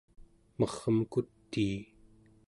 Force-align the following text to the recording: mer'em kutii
mer'em 0.59 0.99
kutii 1.11 1.79